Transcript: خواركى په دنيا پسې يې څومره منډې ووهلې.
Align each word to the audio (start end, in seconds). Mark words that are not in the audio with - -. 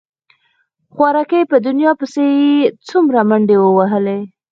خواركى 0.93 1.41
په 1.51 1.57
دنيا 1.67 1.91
پسې 1.99 2.23
يې 2.39 2.71
څومره 2.87 3.19
منډې 3.29 3.57
ووهلې. 3.59 4.19